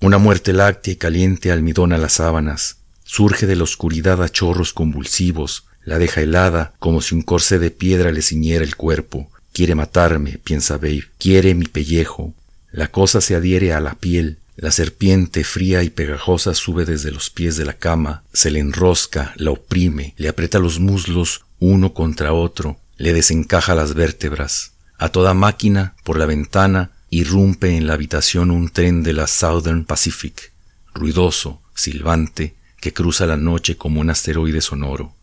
Una 0.00 0.18
muerte 0.18 0.52
láctea 0.52 0.94
y 0.94 0.96
caliente 0.96 1.52
almidona 1.52 1.96
las 1.96 2.14
sábanas, 2.14 2.78
surge 3.04 3.46
de 3.46 3.54
la 3.54 3.62
oscuridad 3.62 4.20
a 4.20 4.28
chorros 4.28 4.72
convulsivos, 4.72 5.66
la 5.84 6.00
deja 6.00 6.22
helada 6.22 6.74
como 6.80 7.00
si 7.00 7.14
un 7.14 7.22
corsé 7.22 7.60
de 7.60 7.70
piedra 7.70 8.10
le 8.10 8.20
ciñera 8.20 8.64
el 8.64 8.74
cuerpo. 8.74 9.30
Quiere 9.52 9.74
matarme, 9.74 10.38
piensa 10.38 10.76
Babe, 10.76 11.04
quiere 11.18 11.54
mi 11.54 11.66
pellejo. 11.66 12.34
La 12.70 12.88
cosa 12.88 13.20
se 13.20 13.34
adhiere 13.34 13.72
a 13.72 13.80
la 13.80 13.94
piel, 13.94 14.38
la 14.56 14.70
serpiente 14.70 15.44
fría 15.44 15.82
y 15.82 15.90
pegajosa 15.90 16.54
sube 16.54 16.84
desde 16.84 17.10
los 17.10 17.30
pies 17.30 17.56
de 17.56 17.64
la 17.64 17.72
cama, 17.72 18.22
se 18.32 18.50
le 18.50 18.60
enrosca, 18.60 19.32
la 19.36 19.50
oprime, 19.50 20.14
le 20.16 20.28
aprieta 20.28 20.58
los 20.58 20.78
muslos 20.78 21.44
uno 21.58 21.94
contra 21.94 22.32
otro, 22.32 22.78
le 22.96 23.12
desencaja 23.12 23.74
las 23.74 23.94
vértebras. 23.94 24.72
A 24.98 25.08
toda 25.08 25.34
máquina, 25.34 25.94
por 26.04 26.18
la 26.18 26.26
ventana, 26.26 26.90
irrumpe 27.10 27.76
en 27.76 27.86
la 27.86 27.94
habitación 27.94 28.50
un 28.50 28.68
tren 28.70 29.02
de 29.02 29.12
la 29.12 29.26
Southern 29.26 29.84
Pacific, 29.84 30.52
ruidoso, 30.94 31.60
silbante, 31.74 32.54
que 32.80 32.92
cruza 32.92 33.26
la 33.26 33.36
noche 33.36 33.76
como 33.76 34.00
un 34.00 34.10
asteroide 34.10 34.60
sonoro. 34.60 35.14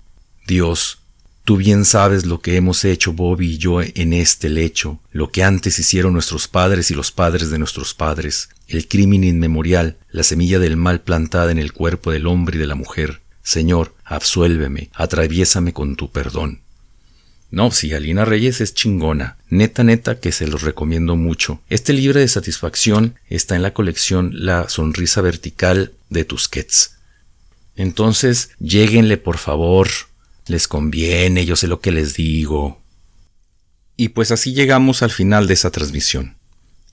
Dios, 0.48 0.99
tú 1.50 1.58
bien 1.58 1.84
sabes 1.84 2.28
lo 2.28 2.42
que 2.42 2.58
hemos 2.58 2.86
hecho 2.86 3.12
Bobby 3.12 3.54
y 3.54 3.58
yo 3.58 3.82
en 3.82 4.14
este 4.14 4.50
lecho, 4.50 5.00
lo 5.12 5.32
que 5.32 5.44
antes 5.44 5.80
hicieron 5.80 6.14
nuestros 6.14 6.48
padres 6.48 6.92
y 6.92 6.94
los 6.94 7.12
padres 7.12 7.50
de 7.50 7.58
nuestros 7.58 7.96
padres, 7.96 8.50
el 8.68 8.88
crimen 8.88 9.24
inmemorial, 9.24 9.98
la 10.12 10.22
semilla 10.22 10.60
del 10.60 10.78
mal 10.78 11.02
plantada 11.02 11.52
en 11.52 11.58
el 11.58 11.74
cuerpo 11.74 12.12
del 12.12 12.28
hombre 12.28 12.58
y 12.58 12.60
de 12.60 12.68
la 12.68 12.76
mujer. 12.76 13.22
Señor, 13.42 13.96
absuélveme, 14.06 14.92
atraviésame 14.94 15.74
con 15.74 15.96
tu 15.96 16.12
perdón. 16.12 16.60
No, 17.50 17.72
sí, 17.72 17.96
Alina 17.96 18.26
Reyes 18.26 18.62
es 18.62 18.76
chingona. 18.76 19.38
Neta, 19.50 19.84
neta, 19.84 20.20
que 20.20 20.32
se 20.32 20.46
los 20.46 20.62
recomiendo 20.62 21.16
mucho. 21.16 21.62
Este 21.68 21.94
libro 21.94 22.20
de 22.20 22.28
satisfacción 22.28 23.16
está 23.28 23.56
en 23.56 23.64
la 23.64 23.74
colección 23.74 24.30
La 24.34 24.70
Sonrisa 24.70 25.22
Vertical 25.22 25.94
de 26.12 26.26
Tusquets. 26.26 26.98
Entonces, 27.76 28.52
lléguenle 28.60 29.18
por 29.18 29.40
favor. 29.40 29.88
Les 30.50 30.68
conviene, 30.68 31.46
yo 31.46 31.56
sé 31.56 31.68
lo 31.68 31.80
que 31.80 31.92
les 31.92 32.16
digo. 32.16 32.82
Y 33.96 34.10
pues 34.10 34.32
así 34.32 34.54
llegamos 34.54 35.04
al 35.04 35.12
final 35.12 35.48
de 35.48 35.54
esa 35.54 35.70
transmisión. 35.70 36.38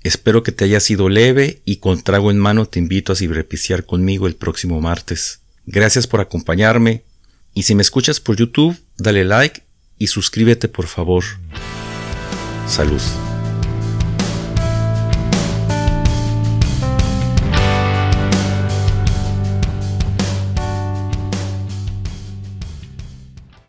Espero 0.03 0.42
que 0.42 0.53
te 0.53 0.66
haya 0.66 0.79
sido 0.79 1.09
leve 1.09 1.62
y 1.64 1.77
con 1.77 2.03
trago 2.03 2.31
en 2.31 2.38
mano 2.38 2.66
te 2.66 2.79
invito 2.79 3.12
a 3.12 3.16
ciberpiciar 3.16 3.87
conmigo 3.87 4.27
el 4.27 4.37
próximo 4.37 4.81
martes. 4.83 5.40
Gracias 5.64 6.07
por 6.07 6.21
acompañarme 6.21 7.03
y 7.55 7.62
si 7.62 7.75
me 7.75 7.83
escuchas 7.83 8.21
por 8.21 8.37
YouTube, 8.37 8.79
dale 8.99 9.25
like 9.25 9.62
y 9.99 10.09
suscríbete 10.09 10.69
por 10.69 10.87
favor. 10.87 11.25
Salud. 12.69 13.01